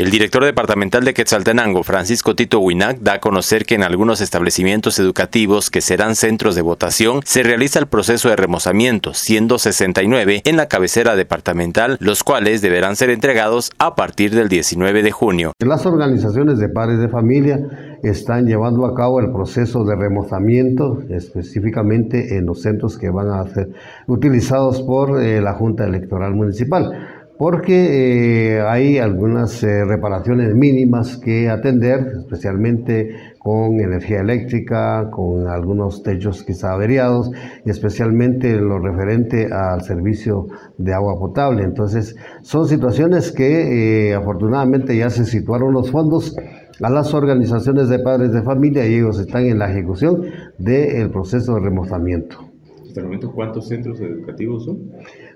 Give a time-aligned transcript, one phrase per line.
[0.00, 4.98] El director departamental de Quetzaltenango, Francisco Tito Huinac, da a conocer que en algunos establecimientos
[4.98, 10.56] educativos que serán centros de votación se realiza el proceso de remozamiento, siendo 69 en
[10.56, 15.52] la cabecera departamental, los cuales deberán ser entregados a partir del 19 de junio.
[15.58, 17.60] Las organizaciones de padres de familia
[18.02, 23.46] están llevando a cabo el proceso de remozamiento, específicamente en los centros que van a
[23.48, 23.68] ser
[24.06, 31.48] utilizados por eh, la Junta Electoral Municipal porque eh, hay algunas eh, reparaciones mínimas que
[31.48, 37.30] atender, especialmente con energía eléctrica, con algunos techos quizá averiados
[37.64, 41.62] y especialmente lo referente al servicio de agua potable.
[41.62, 46.36] Entonces, son situaciones que afortunadamente ya se situaron los fondos
[46.82, 50.26] a las organizaciones de padres de familia y ellos están en la ejecución
[50.58, 52.49] del proceso de remozamiento.
[52.90, 54.90] ¿Hasta el momento cuántos centros educativos son?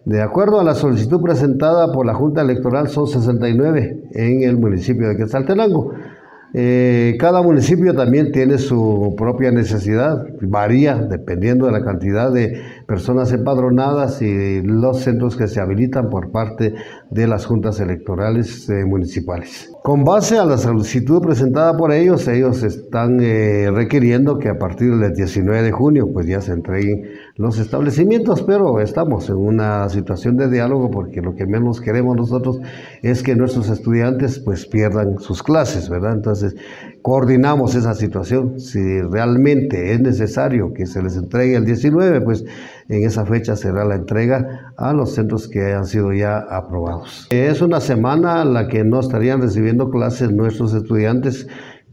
[0.04, 5.06] De acuerdo a la solicitud presentada por la Junta Electoral son 69 en el municipio
[5.06, 5.92] de Quetzaltenango.
[6.52, 13.32] Eh, cada municipio también tiene su propia necesidad, varía dependiendo de la cantidad de personas
[13.32, 16.74] empadronadas y los centros que se habilitan por parte
[17.08, 19.73] de las juntas electorales eh, municipales.
[19.86, 24.96] Con base a la solicitud presentada por ellos, ellos están eh, requiriendo que a partir
[24.96, 30.38] del 19 de junio pues ya se entreguen los establecimientos, pero estamos en una situación
[30.38, 32.60] de diálogo porque lo que menos queremos nosotros
[33.02, 36.14] es que nuestros estudiantes pues pierdan sus clases, ¿verdad?
[36.14, 36.56] Entonces,
[37.04, 38.58] coordinamos esa situación.
[38.58, 42.46] Si realmente es necesario que se les entregue el 19, pues
[42.88, 47.26] en esa fecha será la entrega a los centros que hayan sido ya aprobados.
[47.28, 51.46] Es una semana la que no estarían recibiendo clases nuestros estudiantes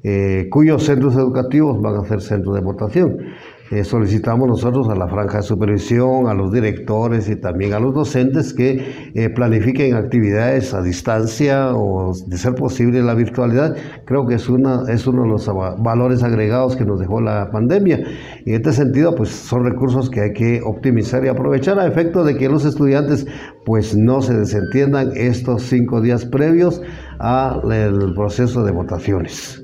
[0.03, 3.17] eh, cuyos centros educativos van a ser centros de votación.
[3.71, 7.93] Eh, solicitamos nosotros a la franja de supervisión, a los directores y también a los
[7.93, 13.77] docentes que eh, planifiquen actividades a distancia o de ser posible la virtualidad.
[14.03, 15.49] Creo que es, una, es uno de los
[15.79, 18.01] valores agregados que nos dejó la pandemia.
[18.45, 22.25] Y en este sentido, pues son recursos que hay que optimizar y aprovechar a efecto
[22.25, 23.25] de que los estudiantes
[23.65, 26.81] pues no se desentiendan estos cinco días previos
[27.19, 29.63] al proceso de votaciones.